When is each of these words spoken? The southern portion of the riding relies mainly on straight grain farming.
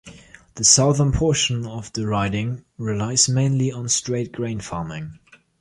The 0.55 0.63
southern 0.63 1.11
portion 1.11 1.67
of 1.67 1.93
the 1.93 2.07
riding 2.07 2.65
relies 2.79 3.29
mainly 3.29 3.71
on 3.71 3.87
straight 3.87 4.31
grain 4.31 4.59
farming. 4.59 5.19